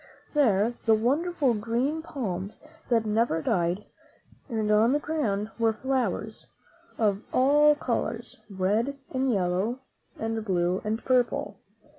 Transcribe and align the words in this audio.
There 0.33 0.73
were 0.87 0.95
wonderful 0.95 1.53
green 1.53 2.01
palms 2.01 2.59
that 2.89 3.05
never 3.05 3.39
died, 3.39 3.85
and 4.49 4.71
on 4.71 4.93
the 4.93 4.99
ground 4.99 5.51
were 5.59 5.73
flowers 5.73 6.47
of 6.97 7.21
all 7.31 7.75
colors, 7.75 8.37
red 8.49 8.97
and 9.11 9.31
yellow 9.31 9.81
and 10.17 10.43
blue 10.43 10.81
and 10.83 11.05
purple. 11.05 11.59